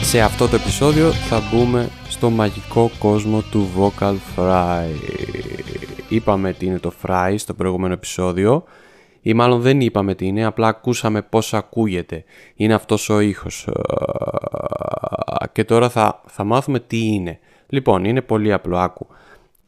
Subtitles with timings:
[0.00, 4.86] Σε αυτό το επεισόδιο θα μπούμε στο μαγικό κόσμο του Vocal Fry.
[6.08, 8.64] Είπαμε τι είναι το Fry στο προηγούμενο επεισόδιο
[9.20, 12.24] ή μάλλον δεν είπαμε τι είναι, απλά ακούσαμε πώς ακούγεται.
[12.54, 13.68] Είναι αυτός ο ήχος.
[15.52, 17.38] Και τώρα θα, θα μάθουμε τι είναι.
[17.68, 19.06] Λοιπόν, είναι πολύ απλό, άκου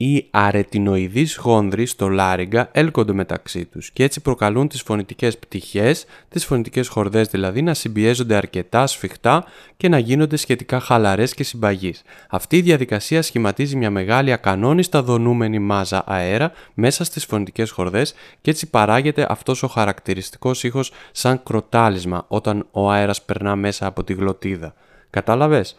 [0.01, 6.45] οι αρετινοειδείς γόνδροι στο λάριγκα έλκονται μεταξύ τους και έτσι προκαλούν τις φωνητικές πτυχές, τις
[6.45, 9.45] φωνητικές χορδές δηλαδή, να συμπιέζονται αρκετά σφιχτά
[9.77, 12.03] και να γίνονται σχετικά χαλαρές και συμπαγείς.
[12.31, 18.51] Αυτή η διαδικασία σχηματίζει μια μεγάλη ακανόνιστα δονούμενη μάζα αέρα μέσα στις φωνητικές χορδές και
[18.51, 24.13] έτσι παράγεται αυτός ο χαρακτηριστικός ήχος σαν κροτάλισμα όταν ο αέρας περνά μέσα από τη
[24.13, 24.75] γλωτίδα.
[25.11, 25.77] Κατάλαβες;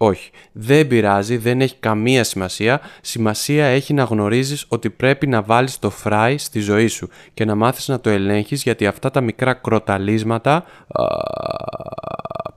[0.00, 2.80] Όχι, δεν πειράζει, δεν έχει καμία σημασία.
[3.00, 7.54] Σημασία έχει να γνωρίζεις ότι πρέπει να βάλεις το fry στη ζωή σου και να
[7.54, 10.64] μάθεις να το ελέγχεις γιατί αυτά τα μικρά κροταλίσματα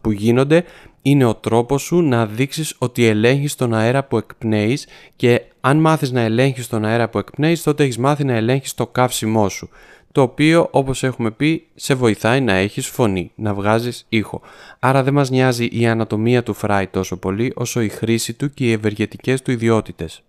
[0.02, 0.64] που γίνονται
[1.02, 6.12] είναι ο τρόπος σου να δείξεις ότι ελέγχεις τον αέρα που εκπνέεις και αν μάθεις
[6.12, 9.70] να ελέγχεις τον αέρα που εκπνέεις τότε έχεις μάθει να ελέγχεις το καύσιμό σου
[10.12, 14.42] το οποίο όπως έχουμε πει σε βοηθάει να έχεις φωνή, να βγάζεις ήχο.
[14.80, 18.66] Άρα δεν μας νοιάζει η ανατομία του φράι τόσο πολύ όσο η χρήση του και
[18.66, 20.24] οι ευεργετικές του ιδιότητες.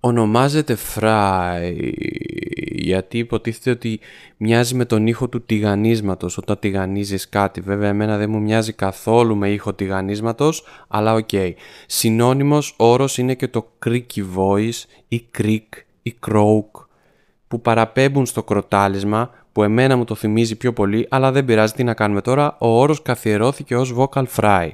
[0.00, 1.92] Ονομάζεται φράι
[2.72, 4.00] γιατί υποτίθεται ότι
[4.36, 7.60] μοιάζει με τον ήχο του τηγανίσματος όταν τηγανίζεις κάτι.
[7.60, 11.28] Βέβαια εμένα δεν μου μοιάζει καθόλου με ήχο τηγανίσματος, αλλά OK.
[11.32, 11.52] Okay.
[11.86, 15.68] Συνώνυμος όρος είναι και το creaky voice ή creak
[16.02, 16.87] ή croak
[17.48, 21.84] που παραπέμπουν στο κροτάλισμα που εμένα μου το θυμίζει πιο πολύ αλλά δεν πειράζει τι
[21.84, 24.68] να κάνουμε τώρα, ο όρος καθιερώθηκε ως vocal fry.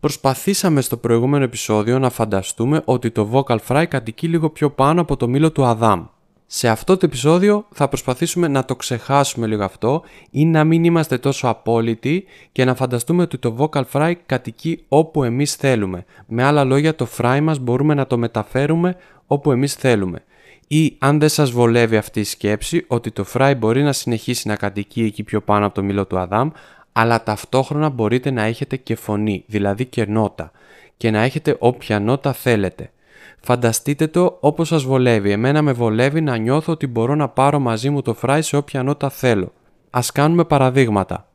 [0.00, 5.16] Προσπαθήσαμε στο προηγούμενο επεισόδιο να φανταστούμε ότι το vocal fry κατοικεί λίγο πιο πάνω από
[5.16, 6.04] το μήλο του Αδάμ.
[6.50, 11.18] Σε αυτό το επεισόδιο θα προσπαθήσουμε να το ξεχάσουμε λίγο αυτό ή να μην είμαστε
[11.18, 16.04] τόσο απόλυτοι και να φανταστούμε ότι το vocal fry κατοικεί όπου εμείς θέλουμε.
[16.26, 20.22] Με άλλα λόγια το fry μας μπορούμε να το μεταφέρουμε όπου εμείς θέλουμε.
[20.68, 24.56] Ή αν δεν σας βολεύει αυτή η σκέψη ότι το φράι μπορεί να συνεχίσει να
[24.56, 26.50] κατοικεί εκεί πιο πάνω από το μήλο του Αδάμ,
[26.92, 30.50] αλλά ταυτόχρονα μπορείτε να έχετε και φωνή, δηλαδή και νότα,
[30.96, 32.90] και να έχετε όποια νότα θέλετε.
[33.40, 35.30] Φανταστείτε το όπως σας βολεύει.
[35.30, 38.82] Εμένα με βολεύει να νιώθω ότι μπορώ να πάρω μαζί μου το φράι σε όποια
[38.82, 39.52] νότα θέλω.
[39.90, 41.28] Ας κάνουμε παραδείγματα.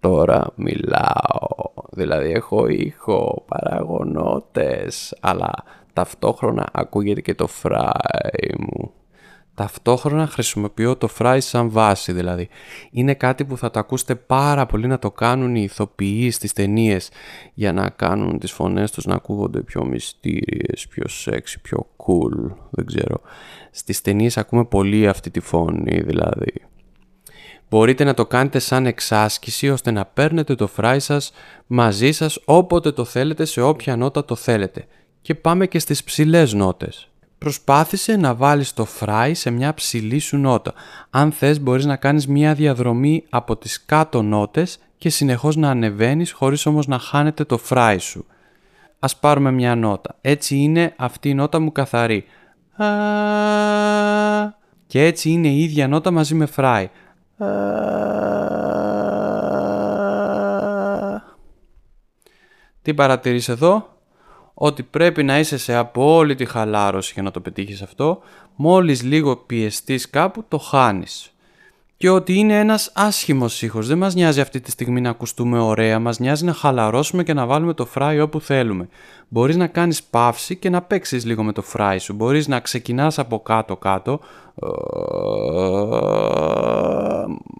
[0.00, 1.48] Τώρα μιλάω,
[1.90, 5.50] δηλαδή έχω ήχο, παραγωνότες, αλλά
[6.00, 7.90] ταυτόχρονα ακούγεται και το fry
[8.58, 8.92] μου.
[9.54, 12.48] Ταυτόχρονα χρησιμοποιώ το fry σαν βάση δηλαδή.
[12.90, 17.10] Είναι κάτι που θα το ακούσετε πάρα πολύ να το κάνουν οι ηθοποιοί στις ταινίες
[17.54, 22.86] για να κάνουν τις φωνές τους να ακούγονται πιο μυστήριες, πιο sexy, πιο cool, δεν
[22.86, 23.20] ξέρω.
[23.70, 26.52] Στις ταινίες ακούμε πολύ αυτή τη φωνή δηλαδή.
[27.70, 31.32] Μπορείτε να το κάνετε σαν εξάσκηση ώστε να παίρνετε το fry σας
[31.66, 34.86] μαζί σας όποτε το θέλετε σε όποια νότα το θέλετε
[35.22, 37.10] και πάμε και στις ψηλές νότες.
[37.38, 40.72] Προσπάθησε να βάλεις το φράι σε μια ψηλή σου νότα.
[41.10, 46.32] Αν θες μπορείς να κάνεις μια διαδρομή από τις κάτω νότες και συνεχώς να ανεβαίνεις
[46.32, 48.26] χωρίς όμως να χάνεται το φράι σου.
[48.98, 50.16] Ας πάρουμε μια νότα.
[50.20, 52.24] Έτσι είναι αυτή η νότα μου καθαρή.
[54.86, 56.90] Και έτσι είναι η ίδια νότα μαζί με φράι.
[62.82, 63.99] Τι παρατηρείς εδώ;
[64.62, 68.20] Ότι πρέπει να είσαι σε απόλυτη χαλάρωση για να το πετύχεις αυτό,
[68.56, 71.34] μόλις λίγο πιεστείς κάπου το χάνεις.
[71.96, 75.98] Και ότι είναι ένας άσχημος ήχος, δεν μας νοιάζει αυτή τη στιγμή να ακουστούμε ωραία,
[75.98, 78.88] μας νοιάζει να χαλαρώσουμε και να βάλουμε το φράι όπου θέλουμε.
[79.28, 83.18] Μπορείς να κάνεις παύση και να παίξεις λίγο με το φράι σου, μπορείς να ξεκινάς
[83.18, 84.20] από κάτω κάτω,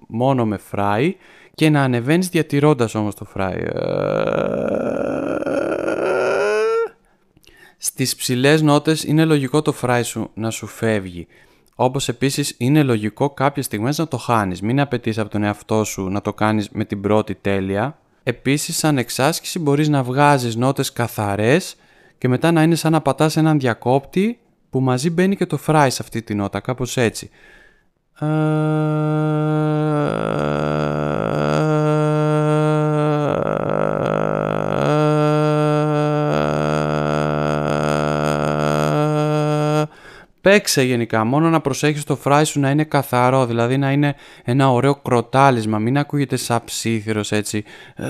[0.07, 1.17] μόνο με φράι
[1.55, 3.63] και να ανεβαίνεις διατηρώντας όμως το φράι.
[7.83, 11.27] Στις ψηλές νότες είναι λογικό το φράι σου να σου φεύγει.
[11.75, 14.61] Όπως επίσης είναι λογικό κάποιες στιγμές να το χάνεις.
[14.61, 17.99] Μην απαιτείς από τον εαυτό σου να το κάνεις με την πρώτη τέλεια.
[18.23, 21.77] Επίσης σαν εξάσκηση μπορείς να βγάζεις νότες καθαρές
[22.19, 24.39] και μετά να είναι σαν να πατάς έναν διακόπτη
[24.71, 27.31] που μαζί μπαίνει και το φράι σε αυτή τη νότα, κάπως έτσι.
[40.41, 44.15] Παίξε γενικά, μόνο να προσέχεις το φράι σου να είναι καθαρό, δηλαδή να είναι
[44.45, 47.65] ένα ωραίο κροτάλισμα, μην ακούγεται σαν ψήθυρος έτσι.
[47.95, 48.07] Ε,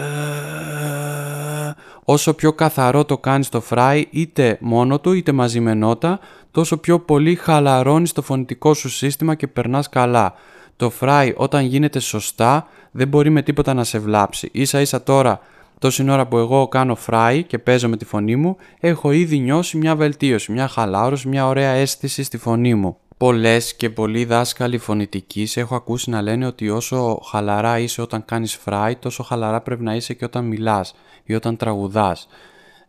[2.05, 6.77] όσο πιο καθαρό το κάνεις το φράι, είτε μόνο του είτε μαζί με νότα, τόσο
[6.77, 10.35] πιο πολύ χαλαρώνεις το φωνητικό σου σύστημα και περνάς καλά.
[10.77, 14.49] Το fry όταν γίνεται σωστά δεν μπορεί με τίποτα να σε βλάψει.
[14.53, 15.41] Ίσα ίσα τώρα
[15.81, 19.77] τόση ώρα που εγώ κάνω fry και παίζω με τη φωνή μου, έχω ήδη νιώσει
[19.77, 22.97] μια βελτίωση, μια χαλάρωση, μια ωραία αίσθηση στη φωνή μου.
[23.17, 28.59] Πολλές και πολλοί δάσκαλοι φωνητικής έχω ακούσει να λένε ότι όσο χαλαρά είσαι όταν κάνεις
[28.65, 30.95] fry, τόσο χαλαρά πρέπει να είσαι και όταν μιλάς
[31.25, 32.29] ή όταν τραγουδάς.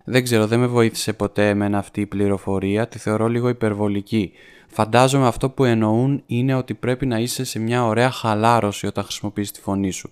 [0.04, 4.32] Δεν ξέρω, δεν με βοήθησε ποτέ εμένα αυτή η πληροφορία, τη θεωρώ λίγο υπερβολική.
[4.68, 9.52] Φαντάζομαι αυτό που εννοούν είναι ότι πρέπει να είσαι σε μια ωραία χαλάρωση όταν χρησιμοποιείς
[9.52, 10.10] τη φωνή σου.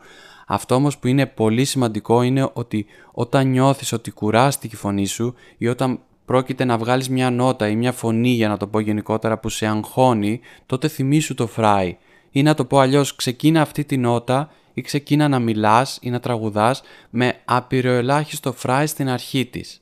[0.52, 5.36] Αυτό όμως που είναι πολύ σημαντικό είναι ότι όταν νιώθεις ότι κουράστηκε η φωνή σου
[5.58, 9.40] ή όταν πρόκειται να βγάλεις μια νότα ή μια φωνή για να το πω γενικότερα
[9.40, 11.98] που σε αγχώνει, τότε θυμήσου το φράι.
[12.32, 16.20] Ή να το πω αλλιώς ξεκίνα αυτή τη νότα ή ξεκίνα να μιλάς ή να
[16.20, 19.82] τραγουδάς με απειροελάχιστο φράι στην αρχή της.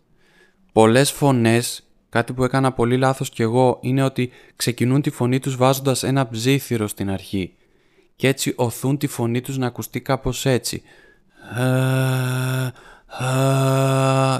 [0.72, 5.56] Πολλές φωνές, κάτι που έκανα πολύ λάθος κι εγώ, είναι ότι ξεκινούν τη φωνή τους
[5.56, 7.57] βάζοντας ένα ψήθυρο στην αρχή
[8.18, 10.82] και έτσι οθούν τη φωνή τους να ακουστεί κάπως έτσι.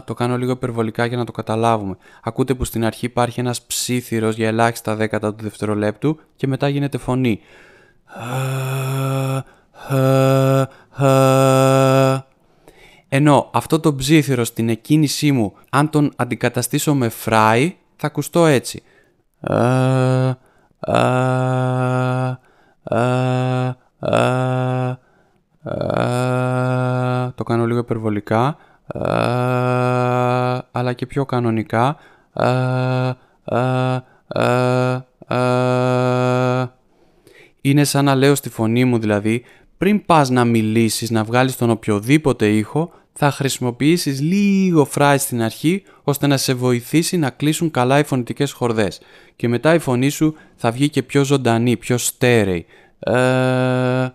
[0.06, 1.98] Το κάνω λίγο υπερβολικά για να το καταλάβουμε.
[2.24, 6.98] Ακούτε που στην αρχή υπάρχει ένας ψήθυρος για ελάχιστα δέκατα του δευτερολέπτου και μετά γίνεται
[6.98, 7.40] φωνή.
[13.10, 18.84] Ενώ αυτό το ψήθυρο στην εκκίνησή μου, αν τον αντικαταστήσω με φράι, θα ακουστώ έτσι.
[27.36, 28.58] Το κάνω λίγο υπερβολικά,
[30.72, 31.98] αλλά και πιο κανονικά.
[37.62, 39.44] Είναι σαν να λέω στη φωνή μου δηλαδή
[39.78, 45.84] πριν πας να μιλήσεις, να βγάλεις τον οποιοδήποτε ήχο, θα χρησιμοποιήσεις λίγο φράση στην αρχή
[46.04, 49.02] ώστε να σε βοηθήσει να κλείσουν καλά οι φωνητικές χορδές
[49.36, 52.66] και μετά η φωνή σου θα βγει και πιο ζωντανή, πιο στέρεη.
[53.00, 54.08] Ε...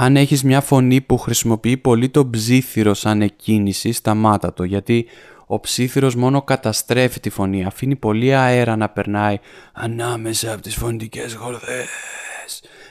[0.00, 5.06] Αν έχεις μια φωνή που χρησιμοποιεί πολύ το ψήθυρο σαν εκκίνηση, σταμάτα το γιατί
[5.46, 9.38] ο ψήθυρος μόνο καταστρέφει τη φωνή, αφήνει πολύ αέρα να περνάει
[9.72, 11.88] ανάμεσα από τις φωνητικές χορδές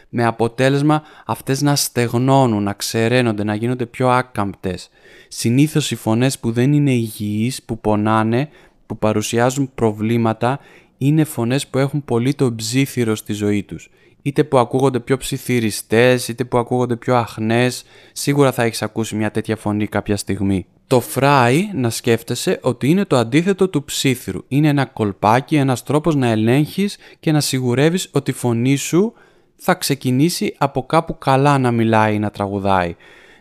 [0.09, 4.89] με αποτέλεσμα αυτές να στεγνώνουν, να ξεραίνονται, να γίνονται πιο άκαμπτες.
[5.27, 8.49] Συνήθως οι φωνές που δεν είναι υγιείς, που πονάνε,
[8.85, 10.59] που παρουσιάζουν προβλήματα,
[10.97, 13.89] είναι φωνές που έχουν πολύ το ψήθυρο στη ζωή τους.
[14.21, 19.31] Είτε που ακούγονται πιο ψιθυριστές, είτε που ακούγονται πιο αχνές, σίγουρα θα έχεις ακούσει μια
[19.31, 20.65] τέτοια φωνή κάποια στιγμή.
[20.87, 24.43] Το φράι να σκέφτεσαι ότι είναι το αντίθετο του ψήθυρου.
[24.47, 29.13] Είναι ένα κολπάκι, ένας τρόπος να ελέγχεις και να σιγουρεύεις ότι η φωνή σου
[29.57, 32.95] θα ξεκινήσει από κάπου καλά να μιλάει ή να τραγουδάει.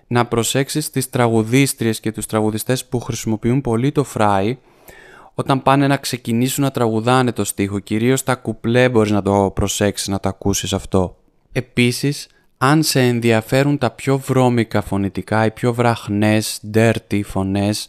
[0.06, 4.58] Να προσέξεις τις τραγουδίστριες και τους τραγουδιστές που χρησιμοποιούν πολύ το φράι
[5.38, 10.08] όταν πάνε να ξεκινήσουν να τραγουδάνε το στίχο, κυρίως τα κουπλέ μπορείς να το προσέξεις,
[10.08, 11.16] να το ακούσεις αυτό.
[11.52, 12.28] Επίσης,
[12.58, 17.88] αν σε ενδιαφέρουν τα πιο βρώμικα φωνητικά, οι πιο βραχνές, dirty φωνές,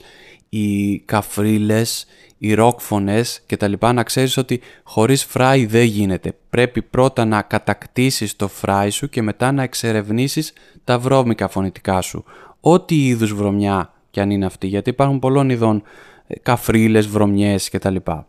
[0.50, 2.06] οι καφρίλες,
[2.38, 6.34] οι ροκ φωνές και τα λοιπά, να ξέρεις ότι χωρίς φράι δεν γίνεται.
[6.50, 10.54] Πρέπει πρώτα να κατακτήσεις το φράι σου και μετά να εξερευνήσεις
[10.84, 12.24] τα βρώμικα φωνητικά σου.
[12.60, 15.84] Ό,τι είδους βρωμιά κι αν είναι αυτή, γιατί υπάρχουν πολλών ειδών
[16.28, 18.28] ε, καφρίλες, βρωμιές και τα λοιπά.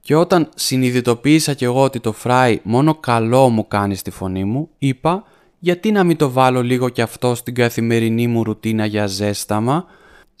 [0.00, 4.68] Και όταν συνειδητοποίησα κι εγώ ότι το φράι μόνο καλό μου κάνει στη φωνή μου,
[4.78, 5.24] είπα
[5.58, 9.84] γιατί να μην το βάλω λίγο κι αυτό στην καθημερινή μου ρουτίνα για ζέσταμα,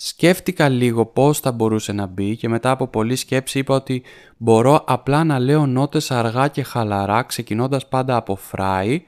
[0.02, 4.02] Σκέφτηκα λίγο πώς θα μπορούσε να μπει και μετά από πολλή σκέψη είπα ότι
[4.36, 9.02] μπορώ απλά να λέω νότες αργά και χαλαρά ξεκινώντας πάντα από φράι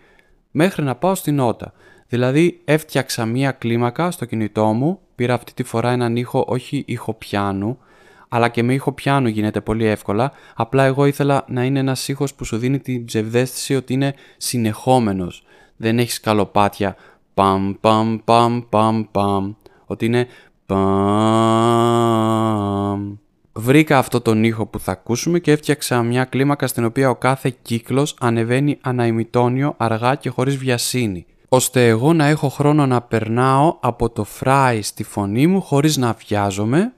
[0.50, 1.72] μέχρι να πάω στην νότα.
[2.08, 7.14] Δηλαδή έφτιαξα μία κλίμακα στο κινητό μου, πήρα αυτή τη φορά έναν ήχο όχι ήχο
[7.14, 7.78] πιάνου,
[8.28, 12.34] αλλά και με ήχο πιάνου γίνεται πολύ εύκολα, απλά εγώ ήθελα να είναι ένας ήχος
[12.34, 15.44] που σου δίνει την ψευδέστηση ότι είναι συνεχόμενος.
[15.76, 16.96] Δεν έχεις καλοπάτια
[17.34, 19.54] παμ παμ παμ παμ παμ,
[19.86, 20.26] ότι είναι
[23.52, 27.54] Βρήκα αυτό τον ήχο που θα ακούσουμε και έφτιαξα μια κλίμακα στην οποία ο κάθε
[27.62, 34.10] κύκλος ανεβαίνει αναημιτόνιο αργά και χωρίς βιασύνη ώστε εγώ να έχω χρόνο να περνάω από
[34.10, 36.92] το φράι στη φωνή μου χωρίς να βιάζομαι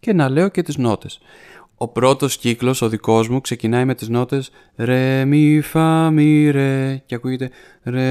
[0.00, 1.20] και να λέω και τις νότες.
[1.76, 7.02] Ο πρώτος κύκλος, ο δικός μου, ξεκινάει με τις νότες ρε μη φα μη ρε
[7.06, 7.50] και ακούγεται
[7.84, 8.02] ρε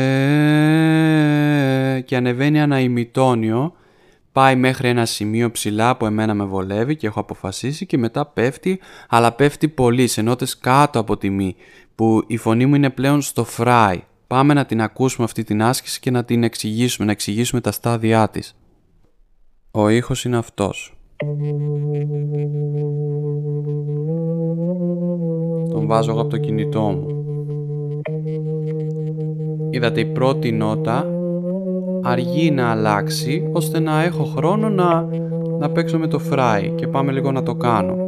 [2.06, 3.74] και ανεβαίνει αναημιτόνιο
[4.38, 8.80] πάει μέχρι ένα σημείο ψηλά που εμένα με βολεύει και έχω αποφασίσει και μετά πέφτει,
[9.10, 11.56] αλλά πέφτει πολύ σε νότες κάτω από τη μη,
[11.96, 14.04] που η φωνή μου είναι πλέον στο φράι.
[14.28, 18.30] Πάμε να την ακούσουμε αυτή την άσκηση και να την εξηγήσουμε, να εξηγήσουμε τα στάδια
[18.30, 18.58] της.
[19.72, 20.98] Ο ήχος είναι αυτός.
[25.70, 27.26] Τον βάζω από το κινητό μου.
[29.70, 31.17] είδατε η πρώτη νότα
[32.08, 35.08] αργεί να αλλάξει ώστε να έχω χρόνο να,
[35.60, 38.07] να παίξω με το φράι και πάμε λίγο να το κάνω.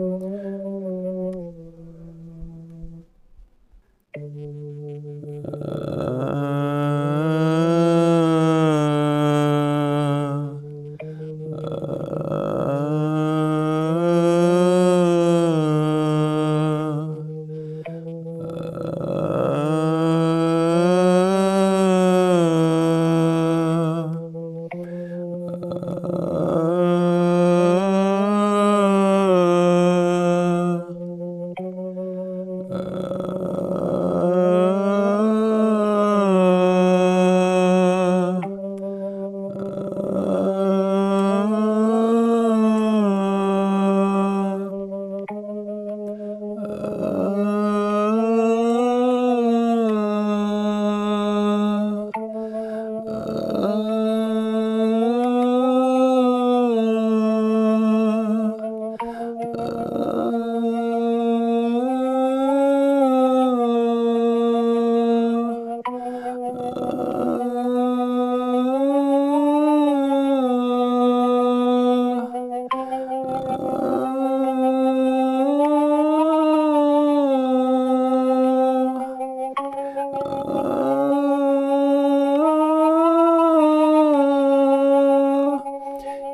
[25.71, 26.28] Uh...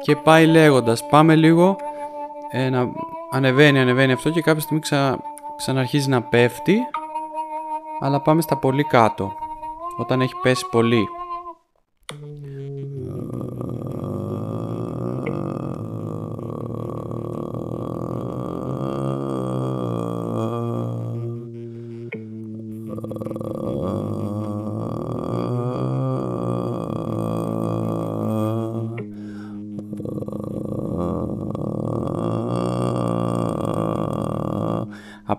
[0.05, 1.75] και πάει λέγοντας πάμε λίγο
[2.49, 2.89] ε, να
[3.29, 5.19] ανεβαίνει ανεβαίνει αυτό και κάποια στιγμή ξα,
[5.55, 6.79] ξαναρχίζει να πέφτει
[7.99, 9.33] αλλά πάμε στα πολύ κάτω
[9.97, 11.07] όταν έχει πέσει πολύ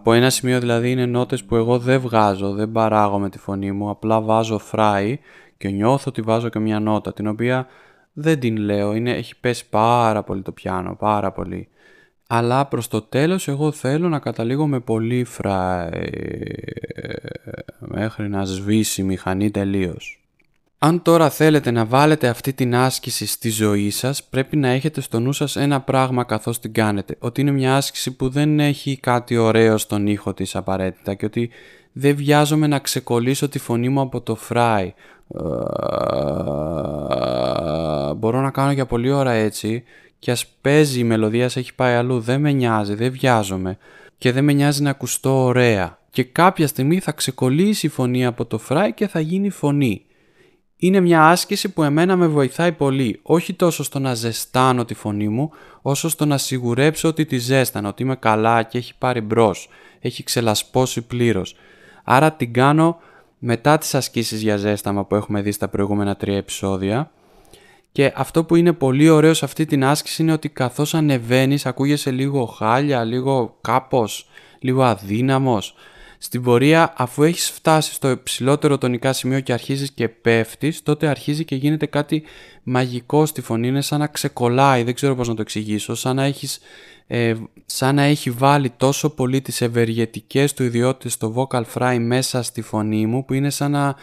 [0.06, 3.72] Από ένα σημείο δηλαδή είναι νότες που εγώ δεν βγάζω, δεν παράγω με τη φωνή
[3.72, 5.18] μου, απλά βάζω φράι
[5.56, 7.66] και νιώθω ότι βάζω και μια νότα, την οποία
[8.12, 11.68] δεν την λέω, είναι, έχει πέσει πάρα πολύ το πιάνο, πάρα πολύ.
[12.26, 15.90] Αλλά προς το τέλος εγώ θέλω να καταλήγω με πολύ φράι,
[17.78, 20.25] μέχρι να σβήσει η μηχανή τελείως.
[20.78, 25.20] Αν τώρα θέλετε να βάλετε αυτή την άσκηση στη ζωή σας, πρέπει να έχετε στο
[25.20, 27.16] νου σας ένα πράγμα καθώς την κάνετε.
[27.18, 31.50] Ότι είναι μια άσκηση που δεν έχει κάτι ωραίο στον ήχο της απαραίτητα και ότι
[31.92, 34.94] δεν βιάζομαι να ξεκολλήσω τη φωνή μου από το φράι.
[38.16, 39.84] Μπορώ να κάνω για πολλή ώρα έτσι
[40.18, 43.78] και ας παίζει η μελωδία, έχει πάει αλλού, δεν με νοιάζει, δεν βιάζομαι
[44.18, 45.98] και δεν με νοιάζει να ακουστώ ωραία.
[46.10, 50.05] Και κάποια στιγμή θα ξεκολλήσει η φωνή από το φράι και θα γίνει φωνή
[50.76, 55.28] είναι μια άσκηση που εμένα με βοηθάει πολύ, όχι τόσο στο να ζεστάνω τη φωνή
[55.28, 55.50] μου,
[55.82, 59.68] όσο στο να σιγουρέψω ότι τη ζέστανα, ότι είμαι καλά και έχει πάρει μπρος,
[60.00, 61.56] έχει ξελασπώσει πλήρως.
[62.04, 62.98] Άρα την κάνω
[63.38, 67.10] μετά τις ασκήσεις για ζέσταμα που έχουμε δει στα προηγούμενα τρία επεισόδια.
[67.92, 72.10] Και αυτό που είναι πολύ ωραίο σε αυτή την άσκηση είναι ότι καθώς ανεβαίνεις ακούγεσαι
[72.10, 74.28] λίγο χάλια, λίγο κάπως,
[74.58, 75.74] λίγο αδύναμος
[76.26, 81.44] στην πορεία, αφού έχεις φτάσει στο υψηλότερο τονικά σημείο και αρχίζεις και πέφτεις, τότε αρχίζει
[81.44, 82.22] και γίνεται κάτι
[82.62, 83.68] μαγικό στη φωνή.
[83.68, 86.58] Είναι σαν να ξεκολλάει, δεν ξέρω πώς να το εξηγήσω, σαν να, έχεις,
[87.06, 87.34] ε,
[87.66, 92.62] σαν να έχει βάλει τόσο πολύ τις ευεργετικές του ιδιότητες στο vocal fry μέσα στη
[92.62, 93.94] φωνή μου, που είναι σαν να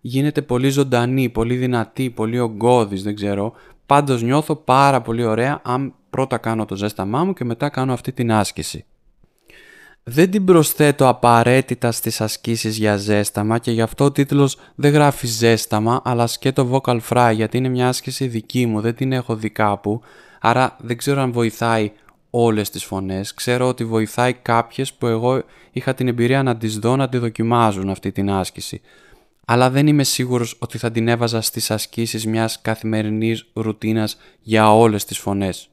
[0.00, 3.52] γίνεται πολύ ζωντανή, πολύ δυνατή, πολύ ογκώδης, δεν ξέρω.
[3.86, 8.12] Πάντως νιώθω πάρα πολύ ωραία αν πρώτα κάνω το ζέσταμά μου και μετά κάνω αυτή
[8.12, 8.84] την άσκηση.
[10.08, 15.26] Δεν την προσθέτω απαραίτητα στις ασκήσεις για ζέσταμα και γι' αυτό ο τίτλος δεν γράφει
[15.26, 19.50] ζέσταμα αλλά σκέτο vocal fry γιατί είναι μια άσκηση δική μου, δεν την έχω δει
[19.50, 20.00] κάπου
[20.40, 21.92] άρα δεν ξέρω αν βοηθάει
[22.30, 23.34] όλες τις φωνές.
[23.34, 27.90] Ξέρω ότι βοηθάει κάποιες που εγώ είχα την εμπειρία να τις δω να τη δοκιμάζουν
[27.90, 28.80] αυτή την άσκηση.
[29.44, 35.04] Αλλά δεν είμαι σίγουρος ότι θα την έβαζα στις ασκήσεις μιας καθημερινής ρουτίνας για όλες
[35.04, 35.68] τις φωνές.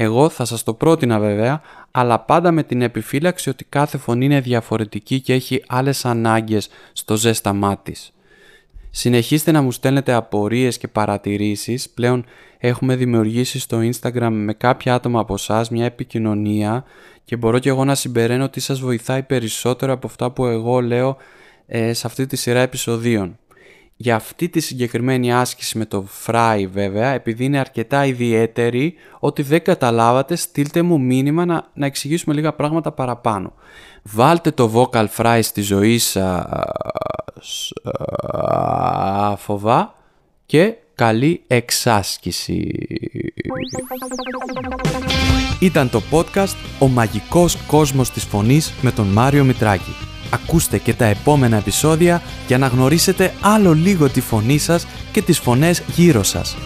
[0.00, 4.40] Εγώ θα σας το πρότεινα βέβαια, αλλά πάντα με την επιφύλαξη ότι κάθε φωνή είναι
[4.40, 8.12] διαφορετική και έχει άλλες ανάγκες στο ζέσταμά της.
[8.90, 11.88] Συνεχίστε να μου στέλνετε απορίες και παρατηρήσεις.
[11.90, 12.24] Πλέον
[12.58, 16.84] έχουμε δημιουργήσει στο Instagram με κάποια άτομα από εσάς μια επικοινωνία
[17.24, 21.16] και μπορώ και εγώ να συμπεραίνω τι σας βοηθάει περισσότερο από αυτά που εγώ λέω
[21.66, 23.38] ε, σε αυτή τη σειρά επεισοδίων.
[24.00, 29.62] Για αυτή τη συγκεκριμένη άσκηση με το fry βέβαια, επειδή είναι αρκετά ιδιαίτερη, ότι δεν
[29.62, 33.52] καταλάβατε, στείλτε μου μήνυμα να, να εξηγήσουμε λίγα πράγματα παραπάνω.
[34.02, 37.72] Βάλτε το vocal fry στη ζωή σας
[39.32, 39.94] άφοβα
[40.46, 42.72] και καλή εξάσκηση.
[45.60, 49.92] Ήταν το podcast «Ο μαγικός κόσμος της φωνής» με τον Μάριο Μητράκη.
[50.30, 55.38] Ακούστε και τα επόμενα επεισόδια για να γνωρίσετε άλλο λίγο τη φωνή σας και τις
[55.38, 56.56] φωνές γύρω σας.